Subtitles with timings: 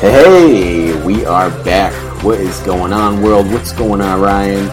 [0.00, 1.92] Hey, we are back.
[2.24, 3.52] What is going on, world?
[3.52, 4.64] What's going on, Ryan?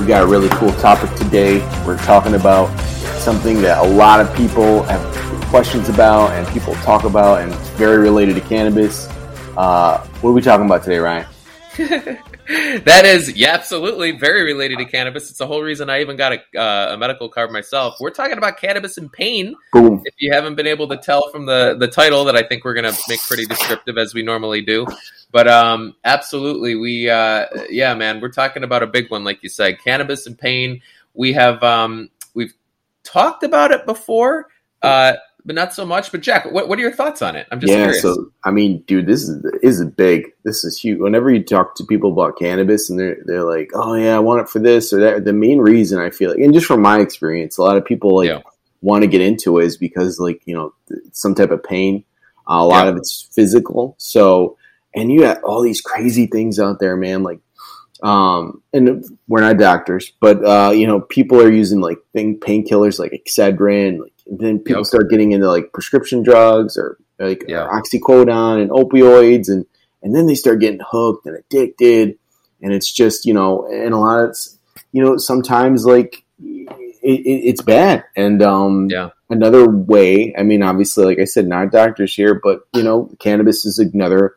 [0.00, 1.58] We got a really cool topic today.
[1.84, 2.74] We're talking about
[3.18, 5.14] something that a lot of people have
[5.48, 9.06] questions about and people talk about, and it's very related to cannabis.
[9.54, 12.18] Uh, what are we talking about today, Ryan?
[12.84, 15.30] that is yeah, absolutely very related to cannabis.
[15.30, 17.98] It's the whole reason I even got a, uh, a medical card myself.
[18.00, 19.54] We're talking about cannabis and pain.
[19.72, 20.02] Boom.
[20.04, 22.74] If you haven't been able to tell from the the title, that I think we're
[22.74, 24.84] going to make pretty descriptive as we normally do.
[25.30, 29.48] But um, absolutely, we uh, yeah, man, we're talking about a big one, like you
[29.48, 30.82] said, cannabis and pain.
[31.14, 32.54] We have um, we've
[33.04, 34.48] talked about it before.
[34.82, 36.10] Uh, but not so much.
[36.12, 37.46] But Jack, what, what are your thoughts on it?
[37.50, 37.84] I'm just yeah.
[37.84, 38.02] curious.
[38.02, 40.26] So I mean, dude, this is is big.
[40.44, 40.98] This is huge.
[41.00, 44.42] Whenever you talk to people about cannabis, and they're they're like, "Oh yeah, I want
[44.42, 47.00] it for this or that." The main reason I feel like, and just from my
[47.00, 48.40] experience, a lot of people like Yeah.
[48.82, 50.72] want to get into it is because like you know
[51.12, 52.04] some type of pain.
[52.48, 52.90] Uh, a lot Yeah.
[52.90, 53.94] of it's physical.
[53.98, 54.56] So,
[54.94, 57.22] and you have all these crazy things out there, man.
[57.22, 57.38] Like,
[58.02, 62.98] um, and we're not doctors, but uh, you know, people are using like thing painkillers
[62.98, 64.00] like Excedrin.
[64.00, 64.86] Like, then people Yep.
[64.86, 67.68] start getting into like prescription drugs or like Yeah.
[67.68, 69.66] oxycodone and opioids, and
[70.02, 72.16] and then they start getting hooked and addicted.
[72.62, 74.58] And it's just you know, and a lot of it's
[74.92, 76.24] you know, sometimes like
[77.02, 78.04] it, it, it's bad.
[78.16, 79.10] And um, Yeah.
[79.30, 83.64] another way, I mean, obviously, like I said, not doctors here, but you know, cannabis
[83.64, 84.36] is another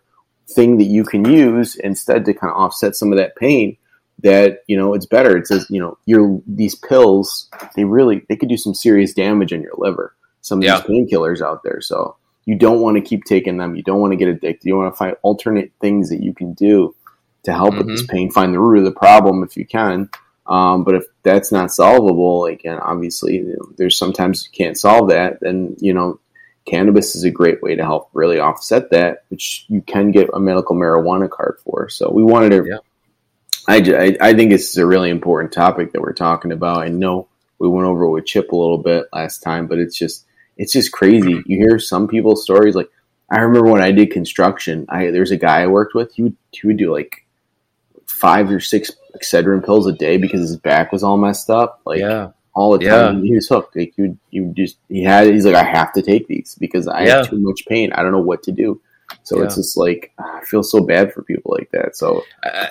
[0.49, 3.77] thing that you can use instead to kind of offset some of that pain.
[4.19, 5.35] That you know, it's better.
[5.37, 9.51] It says you know, your these pills they really they could do some serious damage
[9.51, 10.15] in your liver.
[10.41, 10.81] Some of Yeah.
[10.81, 13.75] these painkillers out there, so you don't want to keep taking them.
[13.75, 14.67] You don't want to get addicted.
[14.67, 16.95] You want to find alternate things that you can do
[17.43, 18.31] to help with this pain.
[18.31, 20.09] Find the root of the problem if you can.
[20.45, 24.77] Um, but if that's not solvable, like, and obviously you know, there's sometimes you can't
[24.77, 26.19] solve that, then you know,
[26.65, 30.39] cannabis is a great way to help really offset that, which you can get a
[30.39, 31.89] medical marijuana card for.
[31.89, 32.69] So we wanted to.
[32.69, 32.77] Yeah.
[33.67, 36.83] I, I, I think this is a really important topic that we're talking about.
[36.83, 37.27] I know
[37.59, 40.25] we went over with Chip a little bit last time, but it's just
[40.57, 41.41] it's just crazy.
[41.45, 42.75] You hear some people's stories.
[42.75, 42.89] Like
[43.29, 46.13] I remember when I did construction, I there's a guy I worked with.
[46.13, 47.25] He would he would do like
[48.05, 51.81] five or six Excedrin pills a day because his back was all messed up.
[51.85, 52.97] Like yeah, all the Yeah.
[53.03, 53.23] time.
[53.23, 53.75] He was hooked.
[53.75, 55.27] Like you, you just he had.
[55.27, 57.17] He's like, I have to take these because I Yeah.
[57.17, 57.93] have too much pain.
[57.93, 58.81] I don't know what to do.
[59.23, 61.95] So it's just like I feel so bad for people like that.
[61.95, 62.67] So Uh,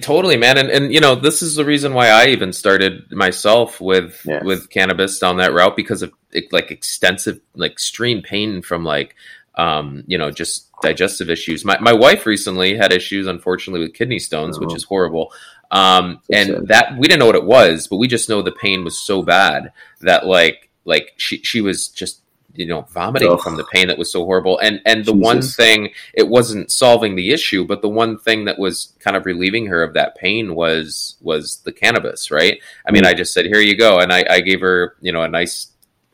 [0.00, 0.58] totally, man.
[0.58, 4.44] And and you know, this is the reason why I even started myself with Yes.
[4.44, 6.12] with cannabis down that route because of
[6.50, 9.14] like extensive, like extreme pain from like
[9.56, 11.64] um, you know, just digestive issues.
[11.64, 14.76] My my wife recently had issues, unfortunately, with kidney stones, which Oh.
[14.76, 15.32] is horrible.
[15.70, 16.68] Um, So and sad.
[16.68, 19.22] that we didn't know what it was, but we just know the pain was so
[19.22, 22.21] bad that like like she she was just
[22.54, 23.40] you know vomiting Ugh.
[23.40, 24.58] from the pain that was so horrible.
[24.58, 28.58] And and the one thing it wasn't solving the issue, but the one thing that
[28.58, 32.60] was kind of relieving her of that pain was was the cannabis, right?
[32.86, 33.08] I mean, Mm.
[33.08, 35.68] I just said, "Here you go," and I, I gave her, you know, a nice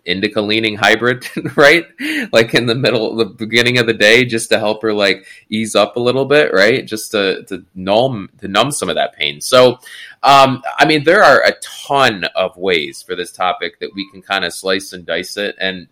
[0.04, 1.26] indica leaning hybrid,
[1.56, 1.84] right?
[2.32, 5.74] Like in the middle, the beginning of the day, just to help her like ease
[5.74, 6.84] up a little bit, right?
[6.86, 9.40] Just to to numb to numb some of that pain.
[9.40, 9.78] So,
[10.22, 14.22] um, I mean, there are a ton of ways for this topic that we can
[14.22, 15.88] kind of slice and dice it, and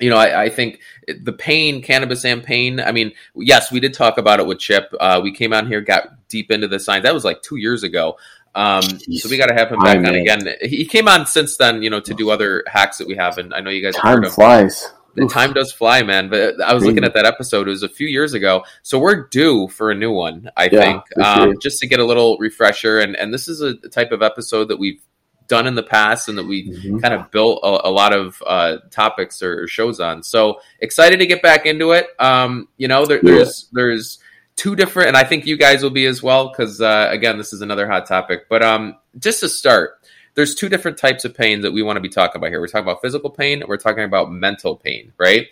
[0.00, 2.80] you know, I, I think the pain, cannabis and pain.
[2.80, 4.92] I mean, yes, we did talk about it with Chip.
[4.98, 7.04] Uh, we came out here, got deep into the science.
[7.04, 8.16] That was like two years ago.
[8.54, 10.14] Um, so we got to have him back Time, on man.
[10.14, 10.54] again.
[10.62, 13.52] He came on since then, you know, to do other hacks that we have, and
[13.52, 14.30] I know you guys have time heard him.
[14.30, 14.92] flies.
[15.16, 16.28] The time does fly, man.
[16.28, 19.28] But I was looking at that episode; it was a few years ago, so we're
[19.28, 20.50] due for a new one.
[20.56, 22.98] I Yeah, think, um, just to get a little refresher.
[22.98, 25.00] And and this is a type of episode that we've
[25.46, 27.02] done in the past, and that we Mhm.
[27.02, 30.22] kind of built a, a lot of uh, topics or shows on.
[30.22, 32.08] So excited to get back into it.
[32.18, 34.18] Um, you know, there, there's there's
[34.56, 37.52] two different, and I think you guys will be as well because uh, again, this
[37.52, 38.48] is another hot topic.
[38.48, 40.00] But um, just to start,
[40.34, 42.60] there's two different types of pain that we want to be talking about here.
[42.60, 45.46] We're talking about physical pain, we're talking about mental pain, right?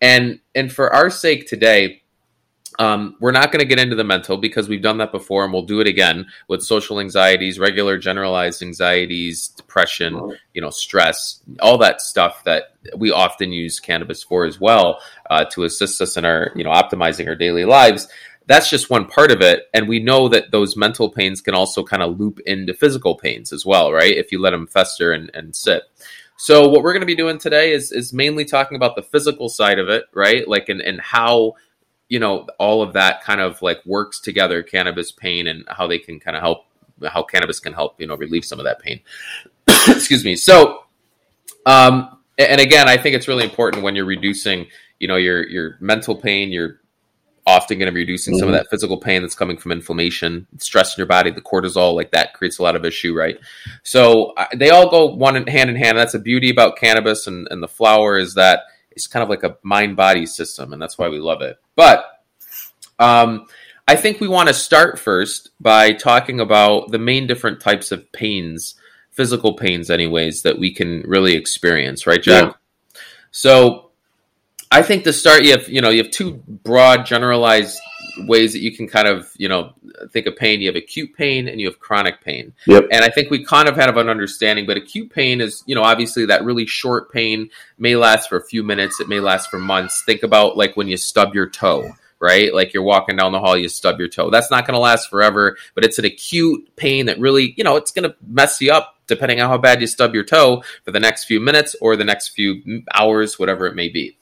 [0.00, 2.02] And and for our sake today.
[2.78, 5.52] Um, we're not going to get into the mental because we've done that before and
[5.52, 11.78] we'll do it again with social anxieties, regular generalized anxieties, depression, you know, stress, all
[11.78, 16.24] that stuff that we often use cannabis for as well uh, to assist us in
[16.24, 18.06] our, you know, optimizing our daily lives.
[18.46, 19.64] That's just one part of it.
[19.74, 23.52] And we know that those mental pains can also kind of loop into physical pains
[23.52, 24.16] as well, right?
[24.16, 25.82] If you let them fester and, and sit.
[26.40, 29.48] So what we're going to be doing today is is mainly talking about the physical
[29.48, 30.46] side of it, right?
[30.46, 31.54] Like and and how
[32.08, 35.98] you know all of that kind of like works together, cannabis pain and how they
[35.98, 36.64] can kind of help
[37.06, 39.00] how cannabis can help you know relieve some of that pain.
[39.88, 40.36] Excuse me.
[40.36, 40.84] So,
[41.66, 44.66] um, and again, I think it's really important when you're reducing
[44.98, 46.80] you know your your mental pain, your
[47.48, 48.40] often going to be reducing mm-hmm.
[48.40, 48.64] some of mm-hmm.
[48.64, 52.34] that physical pain that's coming from inflammation, stress in your body, the cortisol, like that
[52.34, 53.38] creates a lot of issue, right?
[53.82, 55.96] So uh, they all go one hand in hand.
[55.96, 58.64] That's the beauty about cannabis and, and the flower is that
[58.98, 61.56] it's kind of like a mind body system, and that's why we love it.
[61.76, 62.04] But
[62.98, 63.46] um,
[63.86, 68.10] I think we want to start first by talking about the main different types of
[68.12, 68.74] pains,
[69.12, 72.44] physical pains, anyways, that we can really experience, right, Jack?
[72.44, 73.00] Yeah.
[73.30, 73.90] So
[74.70, 77.80] I think to start, you have you know you have two broad, generalized
[78.26, 79.72] ways that you can kind of you know
[80.10, 80.60] think of pain.
[80.60, 82.52] You have acute pain and you have chronic pain.
[82.66, 82.88] Yep.
[82.90, 85.82] And I think we kind of have an understanding, but acute pain is you know
[85.82, 89.00] obviously that really short pain may last for a few minutes.
[89.00, 90.02] It may last for months.
[90.04, 92.52] Think about like when you stub your toe right?
[92.52, 94.30] Like you're walking down the hall, you stub your toe.
[94.30, 97.76] That's not going to last forever, but it's an acute pain that really, you know,
[97.76, 100.92] it's going to mess you up depending on how bad you stub your toe for
[100.92, 104.16] the next few minutes or the next few hours, whatever it may be.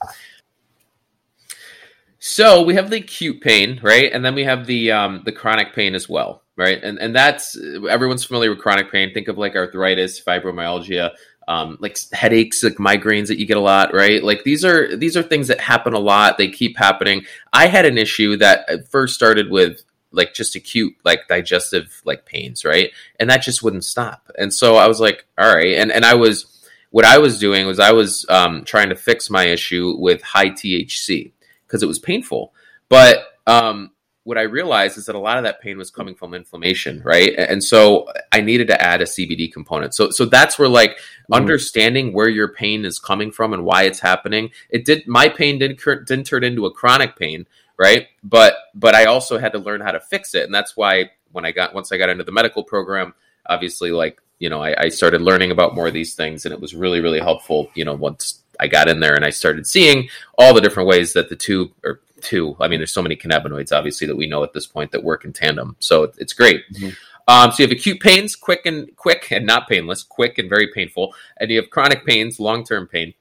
[2.29, 5.73] So we have the acute pain, right, and then we have the um, the chronic
[5.73, 6.77] pain as well, right?
[6.83, 7.57] And and that's
[7.89, 9.13] everyone's familiar with chronic pain.
[9.13, 11.11] Think of like arthritis, fibromyalgia,
[11.47, 14.21] um, like headaches, like migraines that you get a lot, right?
[14.21, 16.37] Like these are these are things that happen a lot.
[16.37, 17.23] They keep happening.
[17.53, 19.81] I had an issue that first started with
[20.11, 22.91] like just acute like digestive like pains, right?
[23.21, 24.29] And that just wouldn't stop.
[24.37, 26.45] And so I was like, all right, and and I was
[26.91, 30.49] what I was doing was I was um, trying to fix my issue with high
[30.49, 31.31] THC
[31.67, 32.53] because it was painful.
[32.89, 33.91] But um,
[34.27, 37.33] what I realized is that a lot of that pain was coming from inflammation, right?
[37.37, 39.95] And so I needed to add a CBD component.
[39.95, 41.33] So so that's where like mm-hmm.
[41.33, 44.49] understanding where your pain is coming from and why it's happening.
[44.69, 47.47] It did my pain didn't didn't turn into a chronic pain,
[47.79, 48.07] right?
[48.21, 51.45] But but I also had to learn how to fix it, and that's why when
[51.45, 53.13] I got once I got into the medical program,
[53.45, 56.59] obviously like you know I, I started learning about more of these things, and it
[56.59, 57.71] was really really helpful.
[57.75, 61.13] You know once I got in there and I started seeing all the different ways
[61.13, 62.55] that the two or two.
[62.59, 65.25] I mean, there's so many cannabinoids, obviously, that we know at this point that work
[65.25, 65.75] in tandem.
[65.79, 66.63] So it's great.
[66.73, 66.89] Mm-hmm.
[67.29, 70.67] Um, so you have acute pains, quick and quick and not painless, quick and very
[70.73, 73.13] painful, and you have chronic pains, long term pain.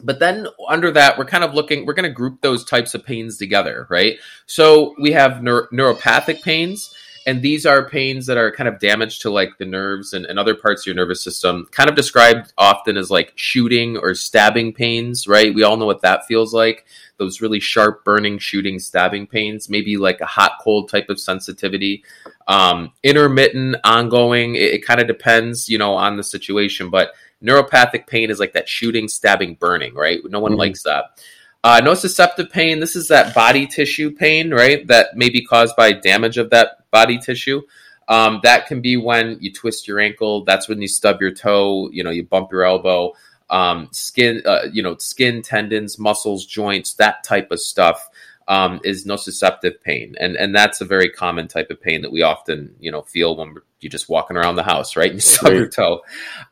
[0.00, 1.84] But then under that, we're kind of looking.
[1.84, 4.18] We're going to group those types of pains together, right?
[4.46, 6.94] So we have neur- neuropathic pains
[7.26, 10.38] and these are pains that are kind of damage to like the nerves and, and
[10.38, 14.72] other parts of your nervous system kind of described often as like shooting or stabbing
[14.72, 15.54] pains right?
[15.54, 16.86] We all know what that feels like.
[17.16, 22.04] Those really sharp burning shooting stabbing pains maybe like a hot cold type of sensitivity.
[22.46, 28.06] Um, intermittent ongoing it, it kind of depends you know on the situation but neuropathic
[28.06, 30.20] pain is like that shooting stabbing burning right?
[30.24, 30.60] No one mm-hmm.
[30.60, 31.22] likes that
[31.64, 34.86] uh, nociceptive pain, this is that body tissue pain, right?
[34.86, 37.62] That may be caused by damage of that body tissue.
[38.06, 40.44] Um, that can be when you twist your ankle.
[40.44, 41.88] That's when you stub your toe.
[41.90, 43.14] You know, you bump your elbow.
[43.48, 48.10] Um, skin, uh, you know, skin, tendons, muscles, joints, that type of stuff
[48.46, 52.22] um, is nociceptive pain, and and that's a very common type of pain that we
[52.22, 55.10] often you know feel when you're just walking around the house, right?
[55.10, 55.56] And you stub right.
[55.56, 56.02] your toe,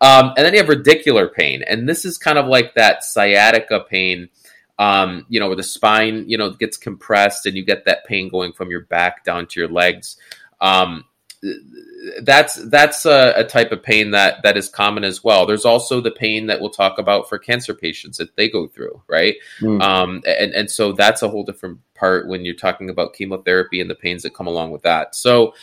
[0.00, 3.80] um, and then you have radicular pain, and this is kind of like that sciatica
[3.80, 4.28] pain
[4.82, 8.28] um, you know, where the spine, you know, gets compressed and you get that pain
[8.28, 10.16] going from your back down to your legs.
[10.60, 11.04] Um,
[12.22, 15.46] that's that's a, a, type of pain that that is common as well.
[15.46, 19.00] There's also the pain that we'll talk about for cancer patients that they go through,
[19.06, 19.36] right?
[19.60, 19.80] Mm.
[19.80, 23.88] Um, and and so that's a whole different part when you're talking about chemotherapy and
[23.88, 25.14] the pains that come along with that.
[25.14, 25.54] So,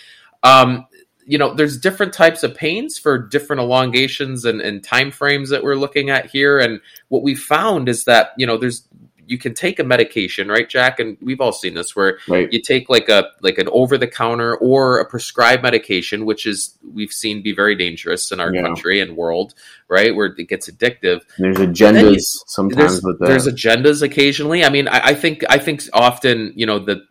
[0.44, 0.88] um,
[1.30, 5.64] you know, there's different types of pains for different elongations and, and time frames that
[5.64, 6.58] we're looking at here.
[6.58, 8.88] And what we found is that you know there's
[9.28, 11.00] you can take a medication, right, Jack?
[11.00, 12.52] And we've all seen this where right.
[12.52, 16.76] you take like a like an over the counter or a prescribed medication, which is
[16.96, 18.64] we've seen be very dangerous in our yeah.
[18.64, 19.54] country and world,
[19.88, 20.16] right?
[20.16, 21.22] Where it gets addictive.
[21.38, 23.28] There's agendas you, sometimes there's, with that.
[23.28, 24.66] There's agendas occasionally.
[24.66, 27.04] I mean, I, I think I think often, you know, the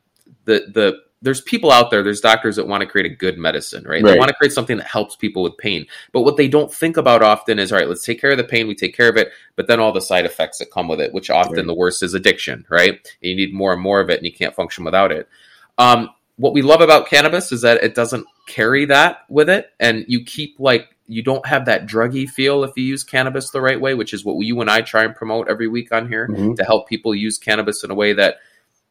[0.45, 3.85] the the there's people out there, there's doctors that want to create a good medicine,
[3.85, 4.03] right?
[4.03, 4.13] right?
[4.13, 5.87] They want to create something that helps people with pain.
[6.13, 8.45] But what they don't think about often is, all right, let's take care of the
[8.45, 11.01] pain, we take care of it, but then all the side effects that come with
[11.01, 11.67] it, which often right.
[11.67, 12.93] the worst is addiction, right?
[12.93, 15.29] And you need more and more of it and you can't function without it.
[15.77, 20.05] Um, what we love about cannabis is that it doesn't carry that with it and
[20.07, 23.81] you keep like you don't have that druggy feel if you use cannabis the right
[23.81, 26.53] way, which is what you and I try and promote every week on here mm-hmm.
[26.55, 28.37] to help people use cannabis in a way that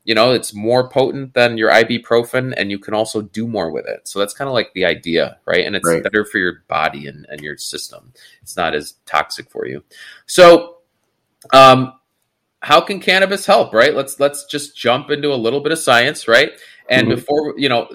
[0.07, 3.85] you know, it's more potent than your ibuprofen and you can also do more with
[3.85, 4.07] it.
[4.07, 5.65] So that's kind of like the idea, right?
[5.65, 6.01] And it's right.
[6.01, 8.13] better for your body and, and your system.
[8.41, 9.83] It's not as toxic for you.
[10.25, 10.77] So,
[11.51, 11.91] um,
[12.61, 13.93] how can cannabis help, right?
[13.93, 16.51] Let's let's just jump into a little bit of science, right?
[16.89, 17.15] And mm-hmm.
[17.15, 17.89] before, you know,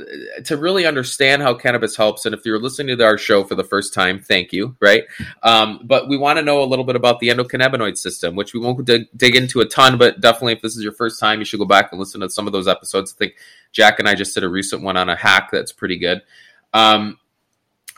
[0.45, 3.65] to really understand how cannabis helps, and if you're listening to our show for the
[3.65, 5.05] first time, thank you, right?
[5.43, 8.61] Um, but we want to know a little bit about the endocannabinoid system, which we
[8.61, 11.45] won't dig, dig into a ton, but definitely if this is your first time, you
[11.45, 13.15] should go back and listen to some of those episodes.
[13.15, 13.37] I think
[13.73, 16.23] Jack and I just did a recent one on a hack that's pretty good.
[16.75, 17.19] Um,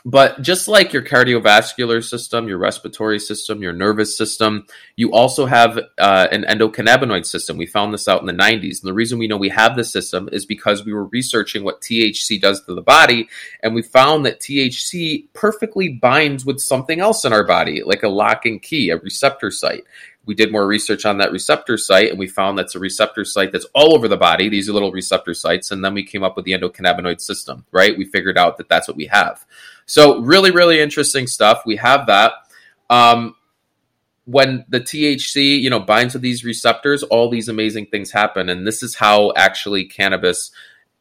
[0.05, 5.79] but just like your cardiovascular system, your respiratory system, your nervous system, you also have
[5.97, 7.57] uh, an endocannabinoid system.
[7.57, 8.81] We found this out in the 90s.
[8.81, 11.81] And the reason we know we have this system is because we were researching what
[11.81, 13.27] THC does to the body.
[13.63, 18.09] And we found that THC perfectly binds with something else in our body, like a
[18.09, 19.85] lock and key, a receptor site
[20.25, 23.51] we did more research on that receptor site and we found that's a receptor site
[23.51, 26.35] that's all over the body these are little receptor sites and then we came up
[26.35, 29.45] with the endocannabinoid system right we figured out that that's what we have
[29.85, 31.63] so really, really interesting stuff.
[31.65, 32.33] We have that.
[32.89, 33.35] Um,
[34.25, 38.65] when the THC, you know, binds with these receptors, all these amazing things happen, and
[38.65, 40.49] this is how actually cannabis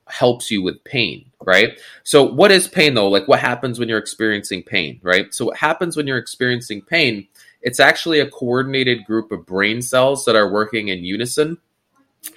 [0.07, 1.81] helps you with pain, right?
[2.03, 3.09] So, what is pain though?
[3.09, 5.33] Like, what happens when you're experiencing pain, right?
[5.33, 7.27] So, what happens when you're experiencing pain?
[7.65, 11.59] It's actually a coordinated group of brain cells that are working in unison,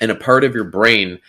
[0.01, 1.19] and a part of your brain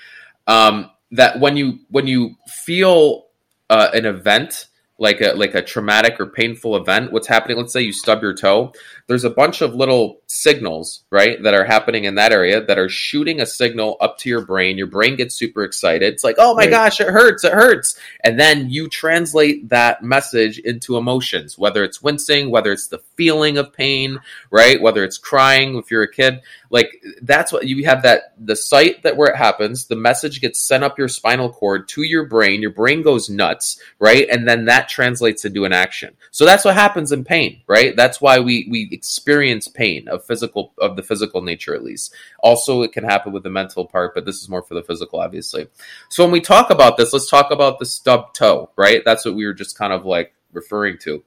[0.47, 3.27] um, that when you when you feel
[3.69, 4.68] uh, an event
[4.99, 8.35] like a like a traumatic or painful event what's happening let's say you stub your
[8.35, 8.73] toe
[9.09, 12.91] there's a bunch of little signals right that are happening in that area that are
[12.91, 14.77] shooting a signal up to your brain.
[14.77, 16.13] Your brain gets super excited.
[16.13, 16.71] It's like oh my right.
[16.71, 17.99] gosh it hurts it hurts.
[18.23, 23.57] And then you translate that message into emotions whether it's wincing whether it's the feeling
[23.57, 24.19] of pain
[24.51, 26.41] right whether it's crying if you're a kid
[26.71, 30.61] like that's what you have that the site that where it happens the message gets
[30.61, 34.29] sent up your spinal cord to your brain your brain goes nuts right?
[34.29, 36.17] And then that translates into an action.
[36.31, 37.97] So that's what happens in pain right?
[37.97, 42.15] That's why we we experience pain of physical of the physical nature at least.
[42.41, 45.21] Also it can happen with the mental part but this is more for the physical
[45.21, 45.69] obviously.
[46.09, 49.03] So when we talk about this let's talk about the stub toe right?
[49.05, 51.23] That's what we were just kind of like referring to.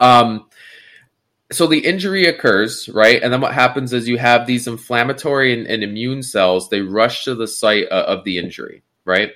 [0.00, 0.46] Um
[1.52, 3.22] so the injury occurs, right?
[3.22, 7.24] And then what happens is you have these inflammatory and, and immune cells, they rush
[7.24, 9.30] to the site uh, of the injury, right?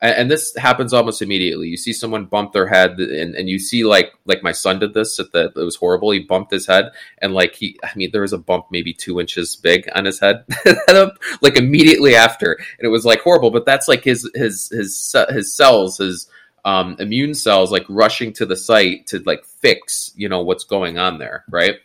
[0.00, 1.68] And, and, this happens almost immediately.
[1.68, 4.92] You see someone bump their head and, and you see like like my son did
[4.92, 6.10] this at the it was horrible.
[6.10, 9.20] He bumped his head and like he I mean there was a bump maybe two
[9.20, 10.44] inches big on his head
[11.40, 12.54] like immediately after.
[12.54, 16.28] And it was like horrible, but that's like his his his his cells, his
[16.64, 20.98] um, immune cells like rushing to the site to like fix you know what's going
[20.98, 21.76] on there right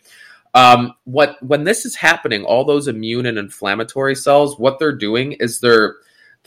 [0.53, 5.33] um, what when this is happening all those immune and inflammatory cells what they're doing
[5.33, 5.95] is they're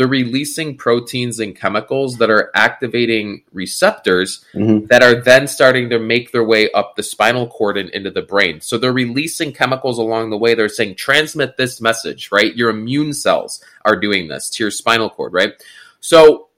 [0.00, 4.86] they're releasing proteins and chemicals that are activating receptors mm-hmm.
[4.86, 8.22] that are then starting to make their way up the spinal cord and into the
[8.22, 8.62] brain.
[8.62, 10.54] So they're releasing chemicals along the way.
[10.54, 12.56] They're saying, transmit this message, right?
[12.56, 15.52] Your immune cells are doing this to your spinal cord, right?
[16.00, 16.48] So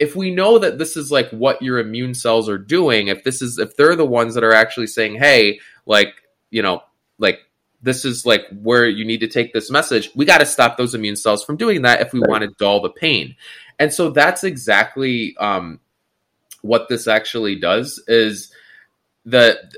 [0.00, 3.42] if we know that this is like what your immune cells are doing, if this
[3.42, 6.14] is if they're the ones that are actually saying, "Hey, like,
[6.50, 6.82] you know,
[7.18, 7.40] like
[7.82, 10.94] this is like where you need to take this message," we got to stop those
[10.94, 12.30] immune cells from doing that if we right.
[12.30, 13.36] want to dull the pain.
[13.78, 15.80] And so that's exactly um,
[16.62, 18.52] what this actually does is
[19.26, 19.74] that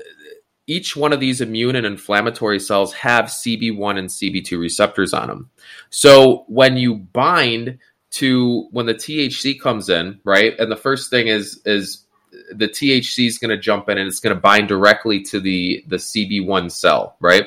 [0.67, 5.49] each one of these immune and inflammatory cells have CB1 and CB2 receptors on them.
[5.89, 7.79] So when you bind
[8.13, 10.57] to when the THC comes in, right?
[10.59, 12.03] And the first thing is is
[12.51, 15.83] the THC is going to jump in and it's going to bind directly to the
[15.87, 17.45] the CB1 cell, right?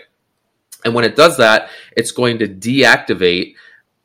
[0.85, 3.55] And when it does that, it's going to deactivate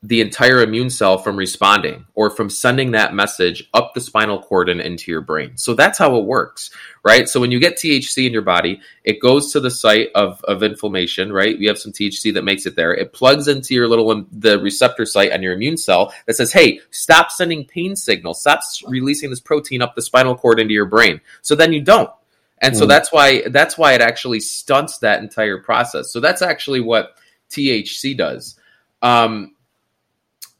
[0.03, 4.67] the entire immune cell from responding or from sending that message up the spinal cord
[4.67, 5.55] and into your brain.
[5.57, 6.71] So that's how it works,
[7.03, 7.29] right?
[7.29, 10.63] So when you get THC in your body, it goes to the site of, of
[10.63, 11.55] inflammation, right?
[11.55, 12.95] You have some THC that makes it there.
[12.95, 16.79] It plugs into your little the receptor site on your immune cell that says, "Hey,
[16.89, 18.41] stop sending pain signals.
[18.41, 22.09] Stop releasing this protein up the spinal cord into your brain." So then you don't.
[22.57, 22.89] And so mm.
[22.89, 26.11] that's why that's why it actually stunts that entire process.
[26.11, 27.17] So that's actually what
[27.51, 28.57] THC does.
[29.03, 29.55] Um,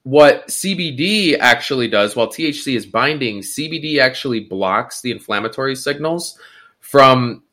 [0.04, 6.40] what CBD actually does, while THC is binding, CBD actually blocks the inflammatory signals
[6.80, 7.44] from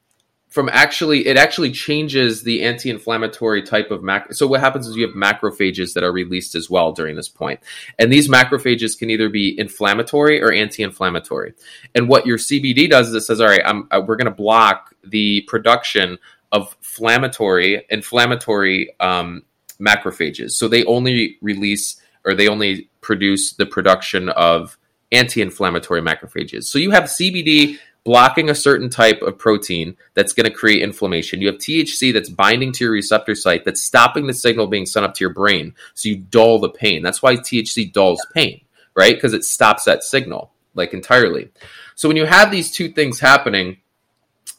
[0.49, 5.07] from actually it actually changes the anti-inflammatory type of mac so what happens is you
[5.07, 7.61] have macrophages that are released as well during this point.
[7.99, 11.53] And these macrophages can either be inflammatory or anti-inflammatory.
[11.95, 14.31] And what your cbd does is it says all right I'm, uh, we're going to
[14.31, 16.19] block the production
[16.51, 19.43] of inflammatory inflammatory um,
[19.79, 20.53] macrophages.
[20.53, 24.79] So they only release or they only produce the production of
[25.13, 26.65] anti-inflammatory macrophages.
[26.65, 31.41] So you have CBD blocking a certain type of protein that's going to create inflammation.
[31.41, 35.05] You have THC that's binding to your receptor site that's stopping the signal being sent
[35.05, 37.03] up to your brain so you dull the pain.
[37.03, 38.63] That's why THC dulls pain,
[38.95, 39.15] right?
[39.15, 41.51] Because it stops that signal like entirely.
[41.97, 43.79] So when you have these two things happening,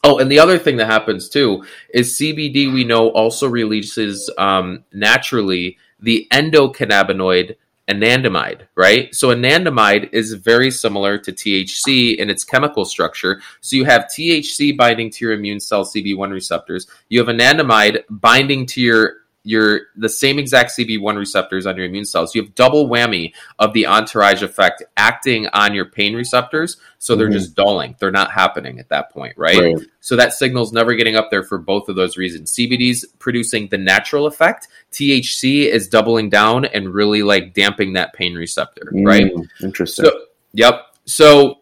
[0.04, 2.72] oh, and the other thing that happens too is CBD.
[2.72, 7.56] We know also releases um, naturally the endocannabinoid
[7.88, 9.14] anandamide, right?
[9.14, 13.40] So anandamide is very similar to THC in its chemical structure.
[13.60, 16.86] So you have THC binding to your immune cell CB1 receptors.
[17.08, 22.04] You have anandamide binding to your your the same exact CB1 receptors on your immune
[22.04, 22.34] cells.
[22.34, 27.28] You have double whammy of the entourage effect acting on your pain receptors, so they're
[27.28, 27.34] mm-hmm.
[27.34, 27.96] just dulling.
[27.98, 29.58] They're not happening at that point, right?
[29.58, 29.76] right?
[30.00, 32.52] So that signal's never getting up there for both of those reasons.
[32.52, 34.68] CBD's producing the natural effect.
[34.92, 39.32] THC is doubling down and really like damping that pain receptor, mm, right?
[39.62, 40.04] Interesting.
[40.04, 40.12] So,
[40.52, 40.82] yep.
[41.06, 41.60] So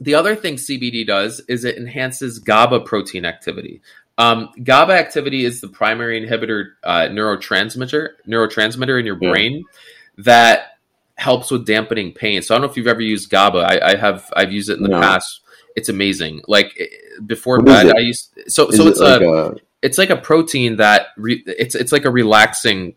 [0.00, 3.80] the other thing CBD does is it enhances GABA protein activity.
[4.16, 9.64] Um, GABA activity is the primary inhibitor uh, neurotransmitter neurotransmitter in your brain
[10.18, 10.78] that
[11.16, 12.42] helps with dampening pain.
[12.42, 13.58] So I don't know if you've ever used GABA.
[13.58, 14.30] I, I have.
[14.36, 15.00] I've used it in the no.
[15.00, 15.40] past.
[15.76, 16.42] It's amazing.
[16.46, 16.86] Like eh,
[17.26, 20.16] before what bed, I used so is so it's like a, a, it's like a
[20.16, 22.94] protein that re, it's it's like a relaxing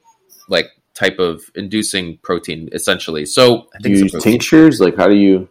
[0.49, 3.25] like type of inducing protein essentially.
[3.25, 4.79] So I think you use tinctures.
[4.79, 5.49] Like how do you?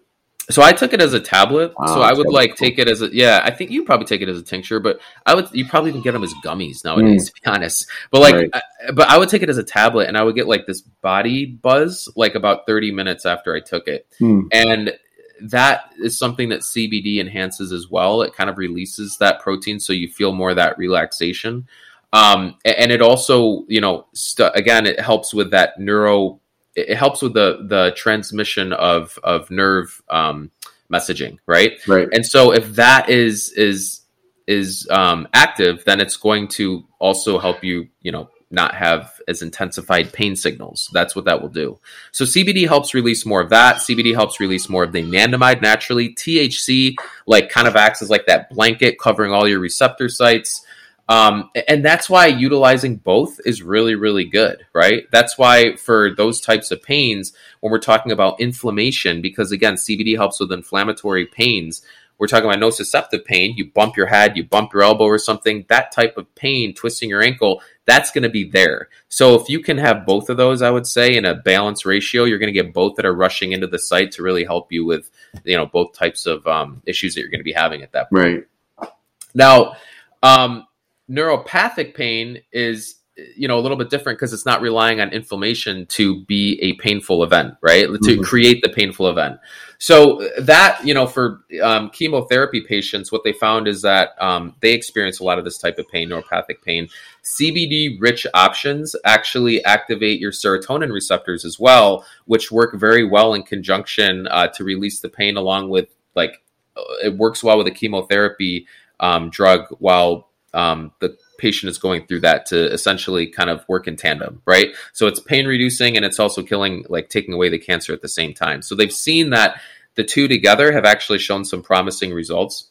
[0.50, 1.72] So I took it as a tablet.
[1.76, 2.68] Wow, so I would like cool.
[2.68, 3.40] take it as a yeah.
[3.42, 6.02] I think you probably take it as a tincture, but I would you probably can
[6.02, 7.30] get them as gummies nowadays.
[7.30, 7.34] Mm.
[7.34, 8.50] To be honest, but like, right.
[8.54, 10.82] I, but I would take it as a tablet, and I would get like this
[10.82, 14.46] body buzz like about thirty minutes after I took it, mm.
[14.52, 14.96] and
[15.40, 18.22] that is something that CBD enhances as well.
[18.22, 21.66] It kind of releases that protein, so you feel more that relaxation.
[22.12, 26.40] Um, and it also, you know, st- again, it helps with that neuro
[26.76, 30.50] it helps with the the transmission of of nerve um,
[30.92, 31.73] messaging, right?
[31.88, 32.09] Right.
[32.12, 34.02] And so if that is is
[34.47, 39.42] is um, active, then it's going to also help you, you know, not have as
[39.42, 40.88] intensified pain signals.
[40.92, 41.80] That's what that will do.
[42.12, 43.76] So CBD helps release more of that.
[43.76, 46.14] CBD helps release more of the anandamide naturally.
[46.14, 46.95] THC
[47.26, 50.64] like kind of acts as like that blanket covering all your receptor sites.
[51.08, 55.04] Um, and that's why utilizing both is really, really good, right?
[55.12, 60.16] That's why for those types of pains, when we're talking about inflammation, because again, CBD
[60.16, 61.82] helps with inflammatory pains.
[62.19, 63.54] We're talking about nociceptive pain.
[63.56, 65.64] You bump your head, you bump your elbow or something.
[65.69, 68.88] That type of pain, twisting your ankle, that's going to be there.
[69.08, 72.25] So if you can have both of those, I would say in a balanced ratio,
[72.25, 74.84] you're going to get both that are rushing into the site to really help you
[74.84, 75.10] with,
[75.45, 78.10] you know, both types of um, issues that you're going to be having at that
[78.10, 78.47] point.
[78.80, 78.90] Right.
[79.34, 79.76] Now,
[80.23, 80.66] um,
[81.10, 82.97] neuropathic pain is
[83.34, 86.75] you know a little bit different because it's not relying on inflammation to be a
[86.75, 87.86] painful event right?
[87.86, 88.04] Mm-hmm.
[88.04, 89.38] to create the painful event.
[89.78, 94.73] So that you know for um, chemotherapy patients what they found is that um, they
[94.73, 96.88] experience a lot of this type of pain neuropathic pain.
[97.25, 103.42] Cbd rich options actually activate your serotonin receptors as well which work very well in
[103.42, 106.42] conjunction uh, to release the pain along with like
[106.76, 108.66] uh, it works well with a chemotherapy
[109.00, 113.86] um, drug while um, the patient is going through that to essentially kind of work
[113.86, 114.75] in tandem, right?
[114.95, 118.08] So it's pain reducing and it's also killing, like taking away the cancer at the
[118.08, 118.62] same time.
[118.62, 119.60] So they've seen that
[119.97, 122.71] the two together have actually shown some promising results.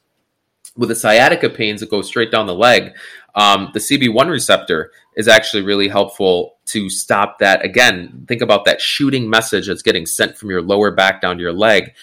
[0.76, 2.96] With the sciatica pains that go straight down the leg,
[3.36, 7.64] um, the CB1 receptor is actually really helpful to stop that.
[7.64, 11.42] Again, think about that shooting message that's getting sent from your lower back down to
[11.42, 11.94] your leg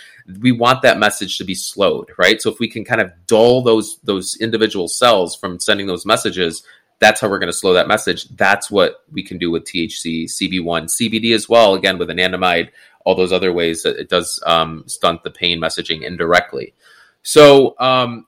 [0.41, 2.41] we want that message to be slowed, right?
[2.41, 6.63] So if we can kind of dull those those individual cells from sending those messages,
[6.99, 8.29] that's how we're going to slow that message.
[8.37, 11.75] That's what we can do with THC, CB1, CBD as well.
[11.75, 12.71] Again, with anandamide,
[13.05, 16.75] all those other ways that it does um, stunt the pain messaging indirectly.
[17.23, 18.27] So um,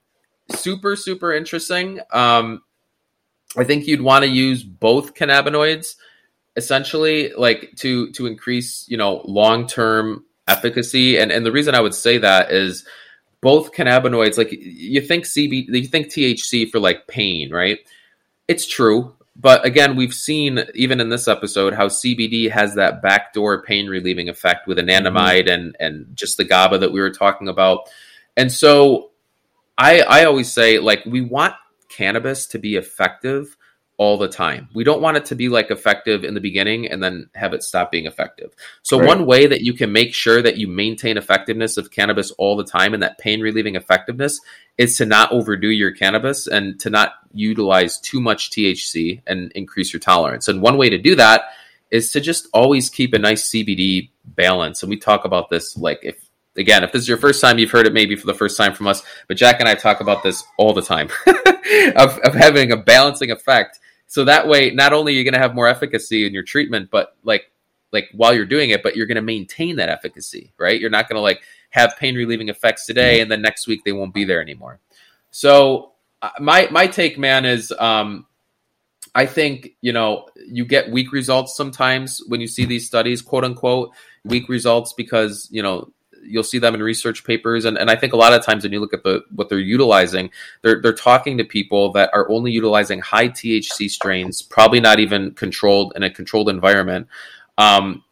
[0.50, 2.00] super super interesting.
[2.12, 2.62] Um,
[3.56, 5.94] I think you'd want to use both cannabinoids
[6.56, 11.18] essentially like to to increase you know long term efficacy.
[11.18, 12.84] And and the reason I would say that is
[13.40, 17.78] both cannabinoids, like you think CB, you think THC for like pain, right?
[18.48, 23.62] It's true, but again, we've seen even in this episode how CBD has that backdoor
[23.62, 25.48] pain relieving effect with anandamide mm-hmm.
[25.48, 27.88] and and just the GABA that we were talking about.
[28.36, 29.10] And so
[29.76, 31.54] I I always say like we want
[31.88, 33.56] cannabis to be effective
[33.96, 34.68] all the time.
[34.74, 37.62] We don't want it to be like effective in the beginning and then have it
[37.62, 38.52] stop being effective.
[38.82, 39.06] So right.
[39.06, 42.64] one way that you can make sure that you maintain effectiveness of cannabis all the
[42.64, 44.40] time and that pain relieving effectiveness
[44.78, 49.92] is to not overdo your cannabis and to not utilize too much THC and increase
[49.92, 50.48] your tolerance.
[50.48, 51.42] And one way to do that
[51.92, 54.82] is to just always keep a nice CBD balance.
[54.82, 56.23] And we talk about this like if
[56.56, 58.74] again, if this is your first time, you've heard it maybe for the first time
[58.74, 61.08] from us, but Jack and I talk about this all the time
[61.96, 65.40] of, of having a balancing effect so that way, not only are you going to
[65.40, 67.50] have more efficacy in your treatment, but like
[67.92, 70.80] like while you're doing it, but you're going to maintain that efficacy, right?
[70.80, 73.92] You're not going to like have pain relieving effects today and then next week they
[73.92, 74.80] won't be there anymore.
[75.30, 78.26] So uh, my my take, man, is um,
[79.14, 83.44] I think you know you get weak results sometimes when you see these studies, quote
[83.44, 83.90] unquote,
[84.24, 85.92] weak results because you know
[86.26, 88.72] you'll see them in research papers and, and I think a lot of times when
[88.72, 90.30] you look at the what they're utilizing,
[90.62, 95.32] they're they're talking to people that are only utilizing high THC strains, probably not even
[95.32, 97.08] controlled in a controlled environment.
[97.58, 98.04] Um,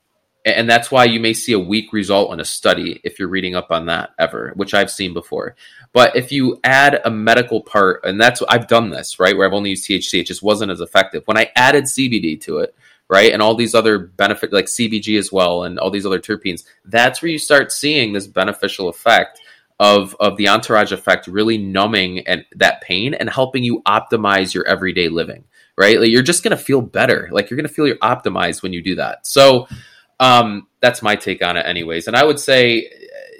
[0.44, 3.55] and that's why you may see a weak result in a study if you're reading
[3.55, 5.55] up on that ever, which I've seen before.
[5.92, 9.53] But if you add a medical part, and that's I've done this right, where I've
[9.53, 11.22] only used THC, it just wasn't as effective.
[11.27, 12.75] When I added CBD to it,
[13.12, 16.64] right, and all these other benefit like CBG as well, and all these other terpenes,
[16.87, 19.38] that's where you start seeing this beneficial effect
[19.79, 24.66] of of the entourage effect, really numbing and that pain and helping you optimize your
[24.66, 25.44] everyday living.
[25.77, 27.29] Right, like you're just gonna feel better.
[27.31, 29.27] Like you're gonna feel you're optimized when you do that.
[29.27, 29.68] So
[30.18, 32.07] um, that's my take on it, anyways.
[32.07, 32.90] And I would say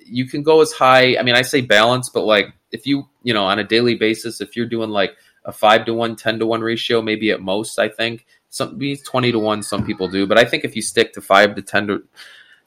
[0.05, 1.17] you can go as high.
[1.17, 4.43] I mean, I say balance, but like if you, you know, on a daily basis,
[4.43, 7.79] if you're doing like a five to one, 10 to one ratio, maybe at most,
[7.79, 10.27] I think some 20 to one, some people do.
[10.27, 12.03] But I think if you stick to five to 10 to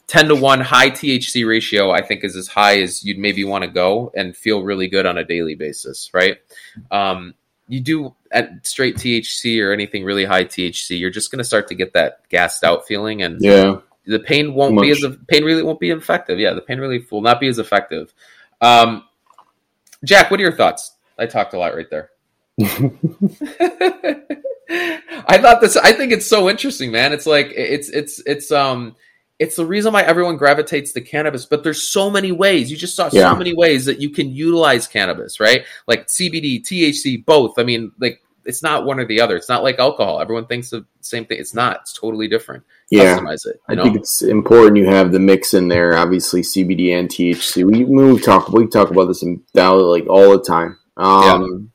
[0.07, 3.63] 10 to 1 high THC ratio, I think is as high as you'd maybe want
[3.63, 6.37] to go and feel really good on a daily basis, right?
[6.89, 7.35] Um,
[7.67, 11.67] you do at straight THC or anything really high THC, you're just going to start
[11.67, 13.21] to get that gassed out feeling.
[13.21, 16.39] And yeah, the pain won't be as pain really won't be effective.
[16.39, 18.11] Yeah, the pain relief will not be as effective.
[18.59, 19.03] Um,
[20.03, 20.95] Jack, what are your thoughts?
[21.17, 22.09] I talked a lot right there.
[25.27, 25.77] I thought this.
[25.77, 27.13] I think it's so interesting, man.
[27.13, 28.95] It's like it's it's it's um
[29.37, 31.45] it's the reason why everyone gravitates to cannabis.
[31.45, 32.71] But there's so many ways.
[32.71, 33.31] You just saw yeah.
[33.31, 35.65] so many ways that you can utilize cannabis, right?
[35.87, 37.59] Like CBD, THC, both.
[37.59, 39.35] I mean, like it's not one or the other.
[39.35, 40.21] It's not like alcohol.
[40.21, 41.39] Everyone thinks the same thing.
[41.39, 41.81] It's not.
[41.81, 42.63] It's totally different.
[42.89, 43.59] Yeah, Customize it.
[43.67, 43.83] I know?
[43.83, 45.97] think it's important you have the mix in there.
[45.97, 47.65] Obviously, CBD and THC.
[47.69, 50.77] We we talk we talk about this in like all the time.
[50.97, 51.74] Um, yeah.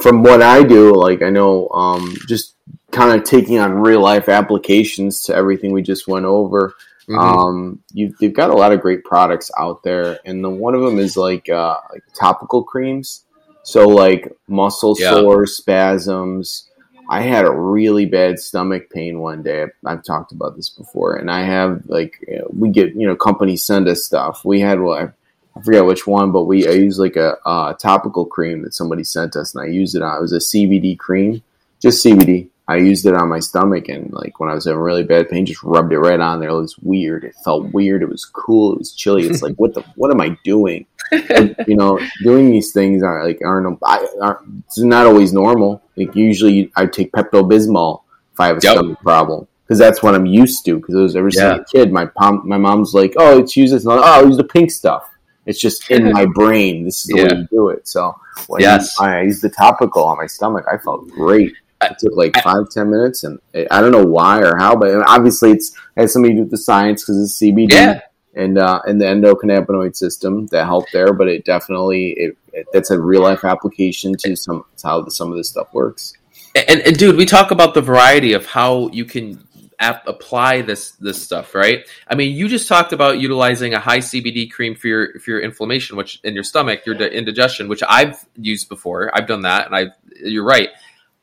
[0.00, 2.56] From what I do, like I know, um, just
[2.90, 6.74] kind of taking on real life applications to everything we just went over.
[7.08, 7.18] Mm-hmm.
[7.18, 10.82] Um, you, have got a lot of great products out there, and the, one of
[10.82, 13.24] them is like uh, like topical creams.
[13.62, 15.10] So like muscle yeah.
[15.10, 16.68] sores, spasms.
[17.08, 19.66] I had a really bad stomach pain one day.
[19.84, 23.88] I've talked about this before, and I have like we get you know companies send
[23.88, 24.44] us stuff.
[24.44, 25.12] We had what
[25.56, 29.04] I forget which one, but we I used like a, a topical cream that somebody
[29.04, 30.16] sent us, and I used it on.
[30.16, 31.42] It was a CBD cream,
[31.80, 35.02] just CBD, I used it on my stomach and like when I was having really
[35.02, 36.50] bad pain, just rubbed it right on there.
[36.50, 37.24] It was weird.
[37.24, 38.00] It felt weird.
[38.00, 38.74] It was cool.
[38.74, 39.26] It was chilly.
[39.26, 40.86] It's like what the what am I doing?
[41.10, 45.82] you know, doing these things are like aren't, aren't it's not always normal.
[45.96, 48.74] Like usually I take Pepto Bismol if I have a yep.
[48.74, 50.76] stomach problem because that's what I'm used to.
[50.76, 51.56] Because I was ever since yeah.
[51.56, 53.84] a kid, my mom my mom's like, oh, it's use this.
[53.84, 55.09] Oh, I'll use the pink stuff.
[55.50, 56.84] It's just in my brain.
[56.84, 57.24] This is the yeah.
[57.24, 57.86] way you do it.
[57.88, 58.98] So when yes.
[59.00, 61.52] I used the topical on my stomach, I felt great.
[61.82, 63.38] It took like five ten minutes, and
[63.70, 66.50] I don't know why or how, but obviously it's it has something to do with
[66.50, 68.00] the science because it's CBD yeah.
[68.34, 71.14] and uh, and the endocannabinoid system that helped there.
[71.14, 75.30] But it definitely it, it that's a real life application to some how the, some
[75.30, 76.14] of this stuff works.
[76.54, 79.46] And, and, dude, we talk about the variety of how you can
[79.80, 81.88] ap- apply this this stuff, right?
[82.06, 85.40] I mean, you just talked about utilizing a high CBD cream for your for your
[85.40, 89.10] inflammation, which in your stomach, your indigestion, which I've used before.
[89.12, 89.86] I've done that, and I
[90.22, 90.68] you're right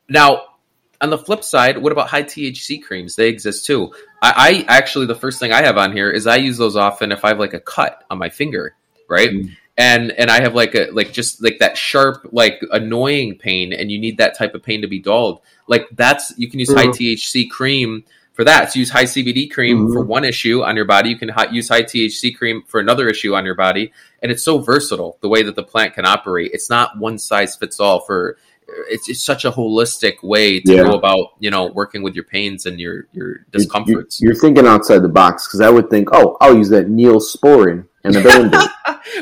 [0.10, 0.44] now,
[1.02, 3.16] on the flip side, what about high THC creams?
[3.16, 3.94] They exist too.
[4.22, 7.12] I, I, actually the first thing I have on here is I use those often
[7.12, 8.76] if I have like a cut on my finger,
[9.08, 9.30] right?
[9.30, 9.56] Mm.
[9.80, 13.92] And and I have like a like just like that sharp like annoying pain, and
[13.92, 15.42] you need that type of pain to be dulled.
[15.68, 16.78] Like that's you can use mm.
[16.78, 18.04] high THC cream
[18.38, 18.72] for that.
[18.72, 19.94] So use high CBD cream mm-hmm.
[19.94, 21.10] for one issue on your body.
[21.10, 24.60] You can use high THC cream for another issue on your body, and it's so
[24.60, 26.52] versatile the way that the plant can operate.
[26.54, 28.38] It's not one size fits all for
[28.90, 30.84] it's, it's such a holistic way to yeah.
[30.84, 34.22] go about you know working with your pains and your your discomforts.
[34.22, 37.87] You're, you're thinking outside the box because I would think, oh, I'll use that Neosporin
[38.04, 38.56] and.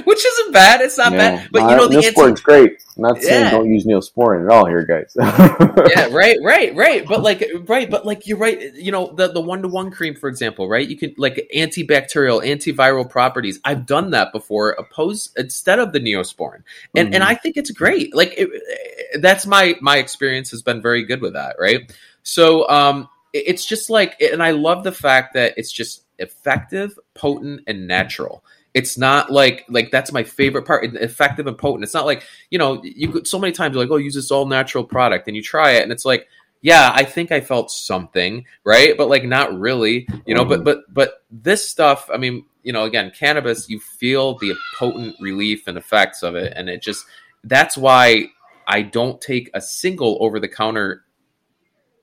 [0.04, 0.82] Which isn't bad.
[0.82, 1.18] It's not yeah.
[1.18, 1.50] bad.
[1.52, 2.84] But you know, the Neosporin's anti- great.
[2.98, 3.52] I'm not saying yeah.
[3.52, 5.16] don't use Neosporin at all here, guys.
[5.96, 7.08] yeah, right, right, right.
[7.08, 8.74] But like, right, but like, you're right.
[8.74, 10.88] You know, the the one to one cream, for example, right?
[10.88, 13.60] You can like antibacterial, antiviral properties.
[13.64, 16.64] I've done that before, opposed instead of the Neosporin,
[16.96, 17.16] and mm-hmm.
[17.16, 18.16] and I think it's great.
[18.16, 21.92] Like, it, that's my my experience has been very good with that, right?
[22.24, 27.62] So, um, it's just like, and I love the fact that it's just effective, potent,
[27.68, 28.44] and natural
[28.76, 32.60] it's not like like that's my favorite part effective and potent it's not like you
[32.60, 35.36] know you could so many times you're like oh use this all natural product and
[35.36, 36.28] you try it and it's like
[36.66, 38.98] yeah, I think I felt something, right?
[38.98, 40.64] But like not really, you know, mm-hmm.
[40.64, 45.16] but but but this stuff, I mean, you know, again, cannabis, you feel the potent
[45.20, 47.06] relief and effects of it and it just
[47.44, 48.30] that's why
[48.68, 51.05] I don't take a single over the counter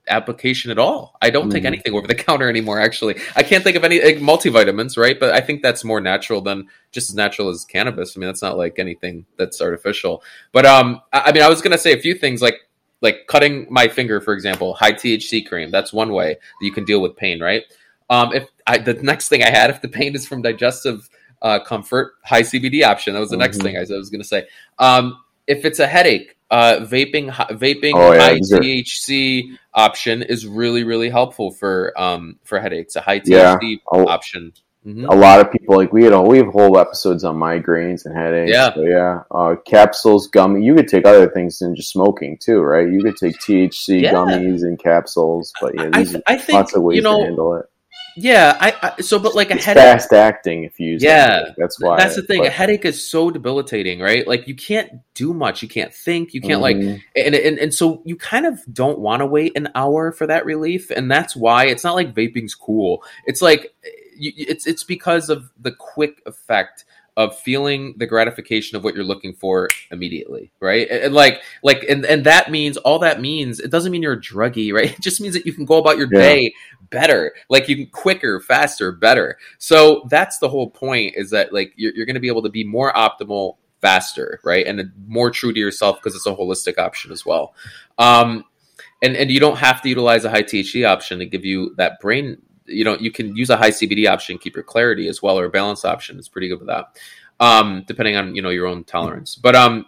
[0.09, 1.17] application at all.
[1.23, 1.53] I don't mm.
[1.53, 1.69] take mm-hmm.
[1.69, 2.81] anything over the counter anymore.
[2.81, 5.19] Actually, I can't think of any like, multivitamins, right?
[5.19, 8.17] But I think that's more natural than just as natural as cannabis.
[8.17, 10.23] I mean, that's not like anything that's artificial.
[10.53, 12.57] But um, I, I mean, I was gonna say a few things like
[13.01, 15.71] like cutting my finger, for example, high THC cream.
[15.71, 17.65] That's one way that you can deal with pain, right?
[18.11, 21.09] Um, if I, the next thing I had, if the pain is from digestive
[21.43, 23.15] uh, comfort, high CBD option.
[23.15, 23.41] That was the mm-hmm.
[23.41, 24.47] next thing I was, I was going to say.
[24.79, 30.85] Um, if it's a headache, uh, vaping vaping oh, yeah, high THC option is really
[30.85, 32.97] really helpful for um, for headaches.
[32.97, 33.29] A high THC
[33.63, 34.53] yeah, option.
[34.87, 35.05] Mm-hmm.
[35.05, 38.17] A lot of people like we had a, we have whole episodes on migraines and
[38.17, 38.51] headaches.
[38.53, 39.23] Yeah, so yeah.
[39.31, 40.65] Uh, capsules, gummy.
[40.65, 42.91] You could take other things than just smoking too, right?
[42.91, 44.13] You could take THC yeah.
[44.13, 47.55] gummies and capsules, but yeah, I, I, think lots of ways you know, to handle
[47.55, 47.67] it.
[48.17, 51.47] Yeah, I, I so but like a it's headache fast acting if you use yeah
[51.47, 51.55] it.
[51.57, 55.01] that's why that's the thing but, a headache is so debilitating right like you can't
[55.15, 56.91] do much you can't think you can't mm-hmm.
[56.91, 60.27] like and, and and so you kind of don't want to wait an hour for
[60.27, 63.75] that relief and that's why it's not like vaping's cool it's like
[64.19, 66.85] it's it's because of the quick effect
[67.17, 70.89] of feeling the gratification of what you're looking for immediately, right?
[70.91, 74.21] And, like, like, and and that means all that means it doesn't mean you're a
[74.21, 74.93] druggie, right?
[74.99, 76.19] It just means that you can go about your yeah.
[76.19, 76.55] day
[76.91, 79.39] better, like you can quicker, faster, better.
[79.59, 82.51] So that's the whole point is that like you're, you're going to be able to
[82.51, 84.67] be more optimal faster, right?
[84.67, 87.55] And more true to yourself because it's a holistic option as well.
[87.99, 88.45] Um,
[89.03, 92.01] and and you don't have to utilize a high THC option to give you that
[92.01, 95.39] brain you know you can use a high CBD option, keep your clarity as well,
[95.39, 96.19] or a balance option.
[96.19, 96.99] It's pretty good with that,
[97.41, 99.37] um, depending on you know your own tolerance.
[99.37, 99.87] But um,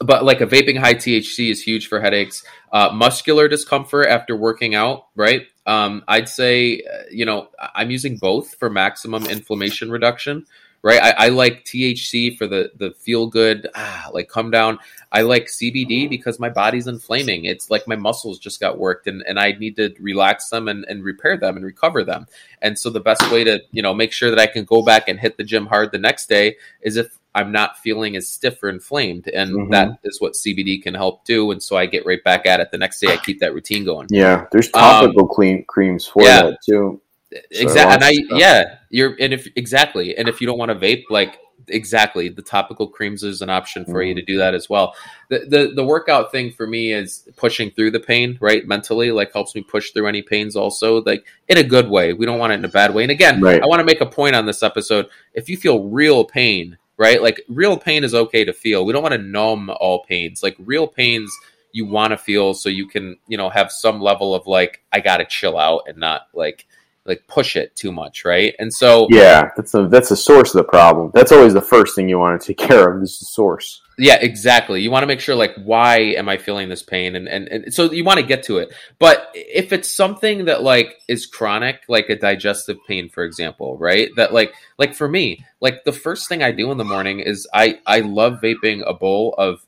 [0.00, 4.74] but like a vaping high THC is huge for headaches, uh, muscular discomfort after working
[4.74, 5.06] out.
[5.14, 10.46] Right, um, I'd say uh, you know I'm using both for maximum inflammation reduction
[10.84, 11.02] right?
[11.02, 14.78] I, I, like THC for the the feel good, ah, like come down.
[15.10, 17.46] I like CBD because my body's inflaming.
[17.46, 20.84] It's like my muscles just got worked, and, and I need to relax them and,
[20.84, 22.26] and repair them and recover them.
[22.60, 25.08] And so the best way to you know make sure that I can go back
[25.08, 28.62] and hit the gym hard the next day is if I'm not feeling as stiff
[28.62, 29.70] or inflamed, and mm-hmm.
[29.72, 31.50] that is what CBD can help do.
[31.50, 33.08] And so I get right back at it the next day.
[33.10, 34.08] I keep that routine going.
[34.10, 36.42] Yeah, there's topical um, clean creams for yeah.
[36.42, 37.00] that too
[37.50, 41.04] exactly and i yeah you're and if exactly and if you don't want to vape
[41.10, 44.08] like exactly the topical creams is an option for mm.
[44.08, 44.94] you to do that as well.
[45.28, 49.32] The, the the workout thing for me is pushing through the pain right mentally like
[49.32, 52.12] helps me push through any pains also like in a good way.
[52.12, 53.02] We don't want it in a bad way.
[53.02, 53.62] And again right.
[53.62, 55.06] i want to make a point on this episode.
[55.32, 58.84] If you feel real pain right like real pain is okay to feel.
[58.84, 60.42] We don't want to numb all pains.
[60.42, 61.34] Like real pains
[61.72, 65.00] you want to feel so you can you know have some level of like i
[65.00, 66.68] gotta chill out and not like
[67.06, 68.54] like push it too much, right?
[68.58, 71.10] And so yeah, that's a that's the source of the problem.
[71.14, 73.82] That's always the first thing you want to take care of is the source.
[73.96, 74.82] Yeah, exactly.
[74.82, 77.74] You want to make sure like why am I feeling this pain, and and, and
[77.74, 78.72] so you want to get to it.
[78.98, 84.08] But if it's something that like is chronic, like a digestive pain, for example, right?
[84.16, 87.46] That like like for me, like the first thing I do in the morning is
[87.52, 89.64] I I love vaping a bowl of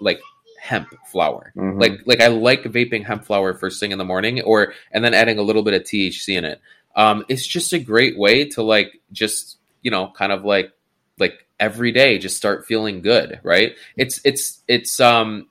[0.00, 0.20] like
[0.64, 1.52] hemp flower.
[1.54, 1.78] Mm-hmm.
[1.78, 5.12] Like like I like vaping hemp flower first thing in the morning, or and then
[5.12, 6.60] adding a little bit of THC in it.
[6.96, 10.72] Um, it's just a great way to like just you know kind of like
[11.18, 13.74] like every day just start feeling good, right?
[13.98, 15.48] It's it's it's um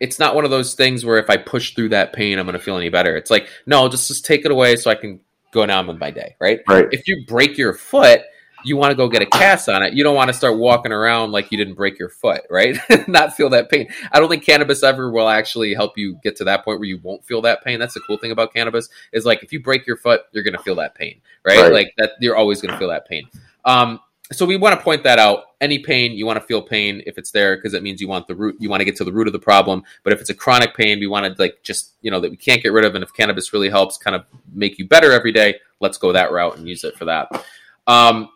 [0.00, 2.58] it's not one of those things where if I push through that pain, I'm going
[2.58, 3.16] to feel any better.
[3.16, 5.20] It's like no, just just take it away so I can
[5.50, 6.60] go down with my day, right?
[6.68, 6.88] Right.
[6.92, 8.20] If you break your foot
[8.66, 9.94] you want to go get a cast on it.
[9.94, 12.76] You don't want to start walking around like you didn't break your foot, right?
[13.08, 13.88] Not feel that pain.
[14.10, 16.98] I don't think cannabis ever will actually help you get to that point where you
[17.02, 17.78] won't feel that pain.
[17.78, 20.56] That's the cool thing about cannabis is like if you break your foot, you're going
[20.56, 21.60] to feel that pain, right?
[21.60, 21.72] right?
[21.72, 23.28] Like that, you're always going to feel that pain.
[23.64, 24.00] Um,
[24.32, 25.44] so we want to point that out.
[25.60, 28.26] Any pain, you want to feel pain if it's there because it means you want
[28.26, 28.56] the root.
[28.58, 29.84] You want to get to the root of the problem.
[30.02, 32.36] But if it's a chronic pain, we want to like just you know that we
[32.36, 32.96] can't get rid of.
[32.96, 36.32] And if cannabis really helps, kind of make you better every day, let's go that
[36.32, 37.46] route and use it for that.
[37.86, 38.28] Um,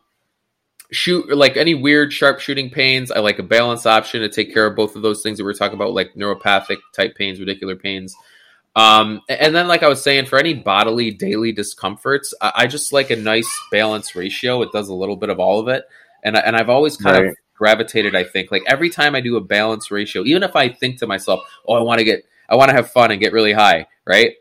[0.92, 3.10] shoot like any weird sharp shooting pains.
[3.10, 5.50] I like a balance option to take care of both of those things that we
[5.50, 8.14] are talking about like neuropathic type pains radicular pains.
[8.76, 12.92] Um, and then like i was saying for any bodily daily discomforts I, I, just
[12.92, 14.62] like a nice balance ratio.
[14.62, 15.84] It does a little bit of all of it.
[16.22, 17.30] And, and i've always kind right.
[17.30, 20.68] of gravitated i think like every time i do a balance ratio even if i
[20.68, 23.32] think to myself oh i want to get i want to have fun and get
[23.32, 24.34] really high right?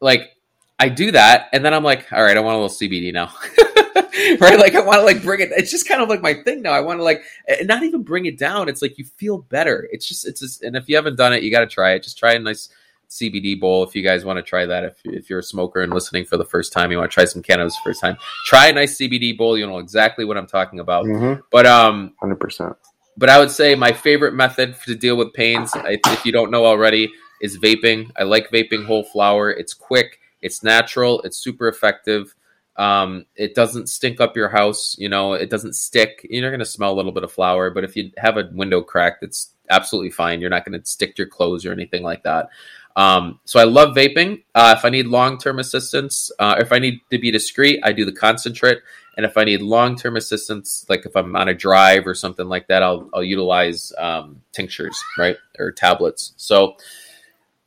[0.00, 0.30] Like
[0.78, 3.32] i do that and then i'm like all right i want a little cbd now
[4.40, 4.58] right?
[4.58, 5.50] Like I want to like bring it.
[5.56, 6.72] It's just kind of like my thing now.
[6.72, 7.22] I want to like
[7.64, 8.68] not even bring it down.
[8.68, 9.88] It's like you feel better.
[9.92, 12.02] It's just it's just, and if you haven't done it, you got to try it.
[12.02, 12.68] Just try a nice
[13.10, 14.84] CBD bowl if you guys want to try that.
[14.84, 17.24] If, if you're a smoker and listening for the first time, you want to try
[17.24, 19.56] some cannabis for the first time, try a nice CBD bowl.
[19.56, 21.04] You know exactly what I'm talking about.
[21.04, 21.42] Mhm.
[21.50, 22.74] But um, 100%.
[23.16, 26.66] but I would say my favorite method to deal with pains, if you don't know
[26.66, 27.10] already,
[27.40, 28.10] is vaping.
[28.16, 29.50] I like vaping whole flower.
[29.50, 32.34] It's quick, it's natural, it's super effective.
[32.76, 34.94] Um, it doesn't stink up your house.
[34.98, 36.24] You know, it doesn't stick.
[36.30, 38.82] You're going to smell a little bit of flower, but if you have a window
[38.82, 40.40] crack, it's absolutely fine.
[40.40, 42.50] You're not going to stick to your clothes or anything like that.
[42.94, 44.42] Um, so I love vaping.
[44.54, 47.92] Uh, if I need long term assistance, uh, if I need to be discreet, I
[47.92, 48.78] do the concentrate.
[49.16, 52.46] And if I need long term assistance, like if I'm on a drive or something
[52.46, 56.32] like that, I'll I'll utilize um, tinctures, right, or tablets.
[56.36, 56.76] So,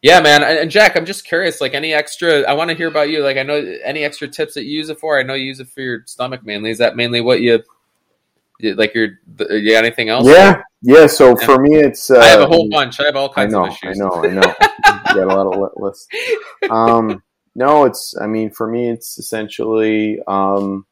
[0.02, 0.44] yeah, man.
[0.44, 2.42] And, and Jack, I'm just curious, like any extra?
[2.42, 3.24] I want to hear about you.
[3.24, 5.20] Like I know any extra tips that you use it for.
[5.20, 6.72] I know you use it for your stomach mainly.
[6.72, 7.64] Is that mainly what you
[8.62, 8.96] like?
[8.96, 9.10] Your
[9.50, 10.28] you got anything else?
[10.28, 11.06] Yeah, yeah.
[11.06, 12.10] So for me, it's.
[12.10, 13.00] Uh, I have a whole bunch.
[13.00, 14.02] I have all I kinds know, of issues.
[14.02, 14.42] I know, I know.
[15.14, 16.08] got a lot of lists.
[16.70, 17.22] Um,
[17.56, 18.16] no, it's.
[18.20, 20.88] I mean, for me, it's essentially, um,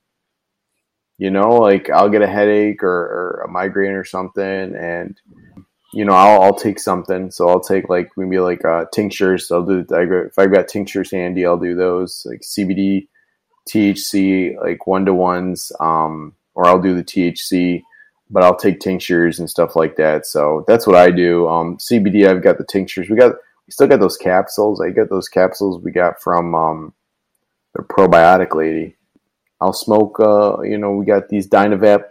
[1.17, 4.43] you know, like I'll get a headache or, or a migraine or something,
[4.75, 5.19] and
[5.93, 7.31] you know, I'll, I'll take something.
[7.31, 9.51] So I'll take like maybe like uh, tinctures.
[9.51, 9.85] I'll do.
[9.89, 13.07] If I've got tinctures handy, I'll do those like CBD,
[13.69, 17.83] THC, like one to ones, um, or I'll do the THC
[18.29, 20.25] but I'll take tinctures and stuff like that.
[20.25, 21.47] So that's what I do.
[21.47, 23.09] Um, CBD, I've got the tinctures.
[23.09, 24.79] We got, we still got those capsules.
[24.81, 26.93] I got those capsules we got from um,
[27.73, 28.95] the probiotic lady.
[29.59, 30.19] I'll smoke.
[30.19, 32.03] Uh, you know, we got these Dynavap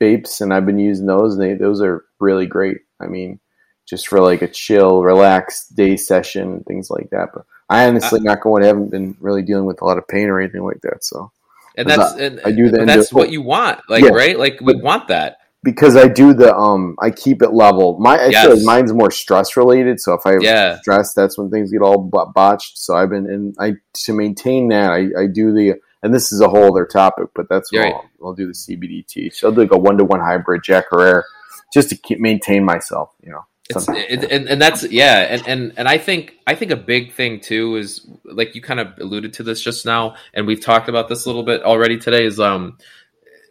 [0.00, 2.78] vapes, and I've been using those, and they, those are really great.
[3.00, 3.40] I mean,
[3.88, 7.30] just for like a chill, relaxed day session, things like that.
[7.34, 10.28] But I honestly, not going, I haven't been really dealing with a lot of pain
[10.28, 11.04] or anything like that.
[11.04, 11.32] So
[11.76, 14.10] and that's and, I do the and that's what you want, like Yeah.
[14.10, 14.38] right?
[14.38, 15.38] Like we want that.
[15.62, 17.98] because I do the um I keep it level.
[17.98, 18.56] My I feel Yes.
[18.56, 20.00] like mine's more stress related.
[20.00, 21.98] So if I Yeah, stress, that's when things get all
[22.34, 22.78] botched.
[22.78, 26.40] So I've been and I to maintain that I, I do the and this is
[26.40, 27.94] a whole other topic, but that's what Right.
[27.94, 29.34] I'll, I'll do the CBDT.
[29.34, 31.24] So I'll do like a one to one hybrid Jack Herer
[31.72, 33.12] just to keep maintain myself.
[33.22, 36.70] You know, it's it, and, and that's yeah, and, and and I think I think
[36.70, 40.46] a big thing too is like you kind of alluded to this just now, and
[40.46, 42.24] we've talked about this a little bit already today.
[42.24, 42.78] Is um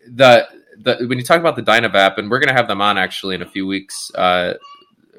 [0.08, 3.36] the the when you talk about the Dynavap, and we're gonna have them on actually
[3.36, 4.12] in a few weeks.
[4.16, 4.54] Uh,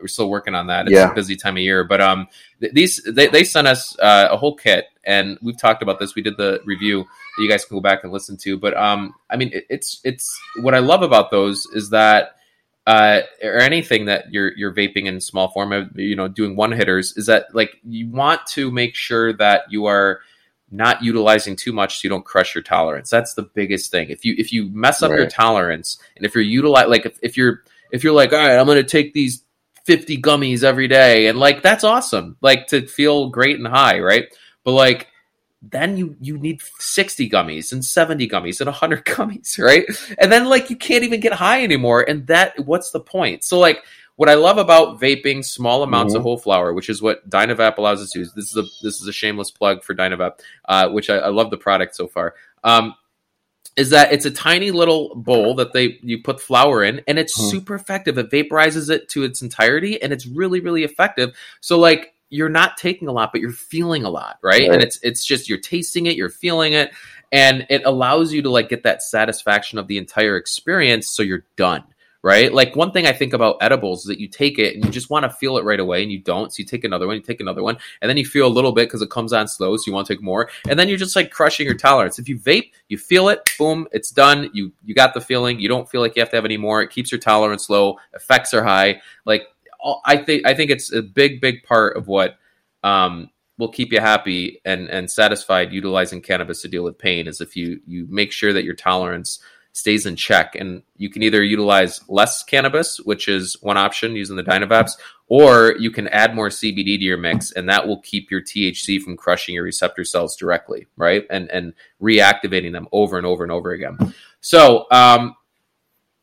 [0.00, 0.86] we're still working on that.
[0.86, 1.10] It's Yeah.
[1.10, 2.26] a busy time of year, but um,
[2.60, 6.14] th- these they, they sent us uh, a whole kit, and we've talked about this.
[6.14, 8.56] We did the review that you guys can go back and listen to.
[8.58, 12.36] But um, I mean, it, it's it's what I love about those is that
[12.90, 16.72] uh, or anything that you're you're vaping in small form of you know doing one
[16.72, 20.22] hitters is that like you want to make sure that you are
[20.72, 23.08] not utilizing too much so you don't crush your tolerance.
[23.08, 24.10] That's the biggest thing.
[24.10, 27.36] If you if you mess up your tolerance and if you're utilize like if, if
[27.36, 29.44] you're if you're like all right i'm gonna take these
[29.84, 34.26] 50 gummies every day and like that's awesome like to feel great and high right?
[34.64, 35.06] But like
[35.62, 39.84] then you you need 60 gummies and 70 gummies and 100 gummies right
[40.18, 43.58] and then like you can't even get high anymore and that what's the point so
[43.58, 43.82] like
[44.16, 46.24] what i love about vaping small amounts of Mhm.
[46.24, 49.06] whole flower which is what dynavap allows us to use this is a this is
[49.06, 52.94] a shameless plug for dynavap uh, which I, I love the product so far um,
[53.76, 57.34] is that it's a tiny little bowl that they you put flower in and it's
[57.34, 57.50] Hmm.
[57.50, 62.14] super effective it vaporizes it to its entirety and it's really really effective so like
[62.30, 64.70] you're not taking a lot but you're feeling a lot right, Right.
[64.70, 66.92] and it's it's just you're tasting it you're feeling it
[67.32, 71.44] and it allows you to like get that satisfaction of the entire experience so you're
[71.56, 71.84] done
[72.22, 72.52] right?
[72.52, 75.08] Like one thing i think about edibles is that you take it and you just
[75.08, 77.22] want to feel it right away and you don't so you take another one you
[77.22, 79.74] take another one and then you feel a little bit because it comes on slow
[79.76, 82.18] so you want to take more and then you're just like crushing your tolerance.
[82.18, 85.68] If you vape you feel it boom it's done you you got the feeling you
[85.68, 88.52] don't feel like you have to have any more it keeps your tolerance low effects
[88.52, 89.44] are high like
[90.04, 92.38] i think i think it's a big big part of what
[92.82, 97.40] um will keep you happy and and satisfied utilizing cannabis to deal with pain is
[97.40, 99.40] if you you make sure that your tolerance
[99.72, 100.54] stays in check.
[100.54, 104.92] And you can either utilize less cannabis which is one option using the dynavaps
[105.28, 109.00] or you can add more cbd to your mix and that will keep your thc
[109.00, 111.26] from crushing your receptor cells directly right?
[111.30, 113.96] And and reactivating them over and over and over again.
[114.40, 115.36] So um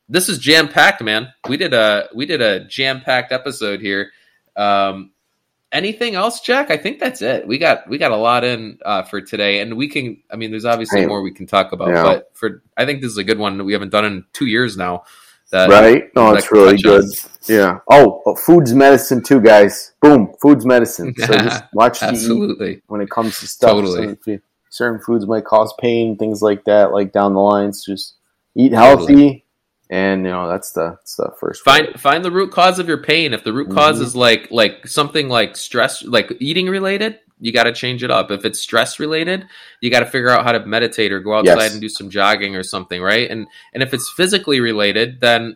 [0.09, 4.11] this is jam packed man we did a we did a jam packed episode here
[4.55, 5.11] um
[5.71, 9.03] anything else jack i think that's it we got we got a lot in uh,
[9.03, 11.05] for today and we can i mean there's obviously Hey.
[11.07, 12.03] more we can talk about Yeah.
[12.03, 14.45] but for i think this is a good one that we haven't done in two
[14.45, 15.03] years now
[15.49, 16.13] that right?
[16.13, 17.05] No, it's really good.
[17.47, 17.79] Yeah.
[17.89, 19.93] Oh, but food's medicine too, guys.
[20.01, 21.15] Boom, food's medicine.
[21.17, 23.71] So just watch the absolutely when it comes to stuff.
[23.71, 24.07] Totally.
[24.07, 27.85] Certain, certain foods might cause pain, things like that, like down the lines.
[27.85, 28.15] Just
[28.55, 29.45] eat healthy,
[29.89, 33.01] and you know that's the that's the first find find the root cause of your
[33.01, 34.05] pain if the root cause mm-hmm.
[34.05, 38.31] is like like something like stress like eating related you got to change it up
[38.31, 39.47] if it's stress related
[39.81, 41.71] you got to figure out how to meditate or go outside yes.
[41.71, 45.55] and do some jogging or something right and and if it's physically related then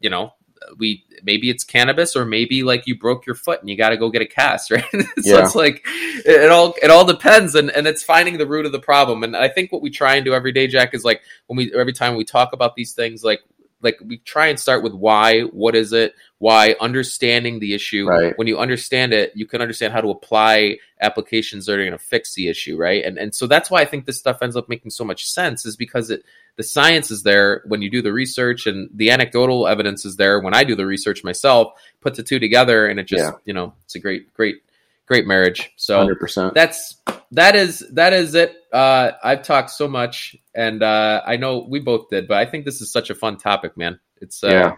[0.00, 0.32] you know
[0.78, 3.96] we maybe it's cannabis or maybe like you broke your foot and you got to
[3.96, 5.44] go get a cast right so yeah.
[5.44, 5.84] it's like
[6.24, 9.24] it, it, all it all depends and and it's finding the root of the problem
[9.24, 11.72] and i think what we try and do every day jack is like when we
[11.74, 13.40] every time we talk about these things like
[13.82, 18.36] like we try and start with why what is it why understanding the issue right.
[18.36, 21.98] when you understand it you can understand how to apply applications that are going to
[21.98, 24.68] fix the issue right and and so that's why i think this stuff ends up
[24.68, 26.24] making so much sense is because it
[26.56, 30.40] the science is there when you do the research and the anecdotal evidence is there
[30.40, 33.32] when i do the research myself put the two together and it just yeah.
[33.44, 34.62] you know it's a great great
[35.06, 36.54] great marriage so 100%.
[36.54, 36.96] that's
[37.32, 41.80] that is that is it uh i've talked so much and uh i know we
[41.80, 44.72] both did but i think this is such a fun topic man it's uh, yeah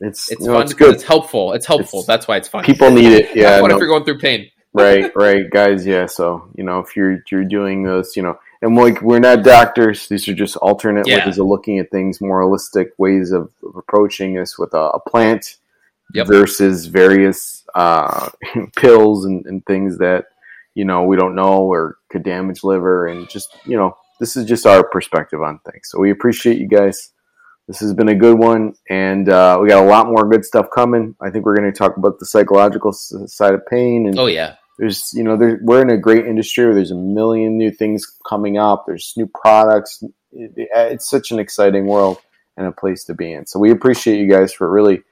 [0.00, 0.94] it's it's fun it's good.
[0.94, 1.52] It's helpful.
[1.52, 2.00] It's helpful.
[2.00, 2.64] It's, That's why it's fun.
[2.64, 3.36] People need it.
[3.36, 3.60] Yeah.
[3.60, 4.50] what no, if you're going through pain?
[4.72, 5.86] right, right, guys.
[5.86, 6.06] Yeah.
[6.06, 10.08] So you know, if you're you're doing this, you know, and like we're not doctors.
[10.08, 11.26] These are just alternate yeah.
[11.26, 15.56] ways of looking at things, moralistic ways of, of approaching this with a, a plant
[16.12, 16.26] yep.
[16.26, 18.30] versus various uh,
[18.76, 20.26] pills and, and things that
[20.74, 24.44] you know we don't know or could damage liver, and just you know, this is
[24.44, 25.88] just our perspective on things.
[25.90, 27.10] So we appreciate you guys.
[27.66, 30.66] This has been a good one, and uh, we got a lot more good stuff
[30.74, 31.14] coming.
[31.20, 34.06] I think we're going to talk about the psychological side of pain.
[34.06, 37.56] And oh yeah, there's you know we're in a great industry where there's a million
[37.56, 38.84] new things coming up.
[38.86, 40.02] There's new products.
[40.32, 42.18] it's such an exciting world
[42.56, 43.46] and a place to be in.
[43.46, 45.02] So we appreciate you guys for really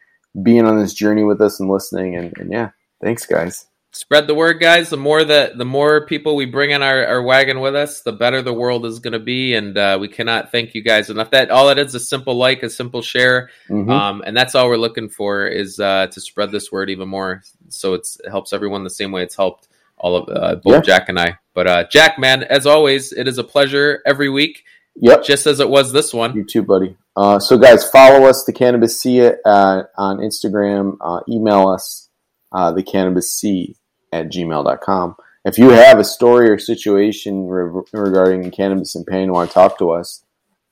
[0.41, 2.16] being on this journey with us and listening.
[2.16, 2.70] And, and yeah,
[3.01, 3.66] thanks guys.
[3.95, 4.89] Spread the word guys.
[4.89, 8.12] The more that the more people we bring in our, our wagon with us the
[8.12, 9.55] better the world is going to be.
[9.55, 11.30] And uh, we cannot thank you guys enough.
[11.30, 13.51] That all it is a simple like a simple share.
[13.68, 13.91] Mm-hmm.
[13.91, 17.43] um, and that's all we're looking for is uh, to spread this word even more.
[17.68, 19.68] So it helps everyone the same way it's helped
[19.99, 20.80] all of uh, both yeah.
[20.80, 21.39] jack and i.
[21.53, 24.64] But uh, jack man as always it is a pleasure every week.
[24.97, 25.24] Yep.
[25.24, 26.35] Just as it was this one.
[26.35, 30.97] You too buddy uh, so guys follow us the cannabis C, uh, on instagram
[31.29, 32.09] email us
[32.53, 33.77] the cannabis C
[34.13, 35.17] at gmail.com.
[35.45, 39.79] If you have a story or situation re- regarding cannabis and pain want to talk
[39.79, 40.23] to us,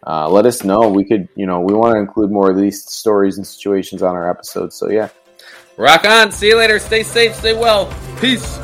[0.06, 0.88] uh, let us know.
[0.88, 4.14] We could, you know, we want to include more of these stories and situations on
[4.14, 4.76] our episodes.
[4.76, 5.08] So, yeah.
[5.76, 6.30] Rock on.
[6.30, 6.78] See you later.
[6.78, 7.34] Stay safe.
[7.34, 7.92] Stay well.
[8.20, 8.58] Peace.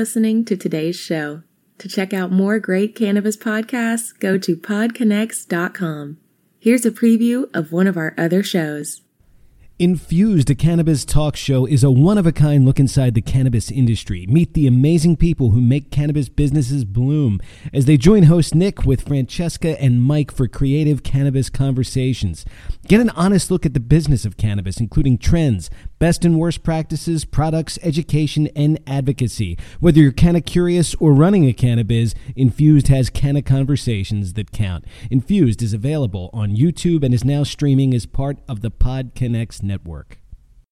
[0.00, 1.42] Listening to today's show.
[1.76, 6.16] To check out more great cannabis podcasts, go to podconx.com.
[6.58, 9.02] Here's a preview of one of our other shows.
[9.78, 13.70] Infused, a cannabis talk show, is a one of a kind look inside the cannabis
[13.70, 14.26] industry.
[14.26, 17.38] Meet the amazing people who make cannabis businesses bloom
[17.72, 22.46] as they join host Nick with Francesca and Mike for creative cannabis conversations.
[22.90, 25.70] Get an honest look at the business of cannabis, including trends,
[26.00, 29.56] best and worst practices, products, education, and advocacy.
[29.78, 34.86] Whether you're canna curious or running a cannabis, Infused has canna conversations that count.
[35.08, 40.19] Infused is available on YouTube and is now streaming as part of the PodConX network.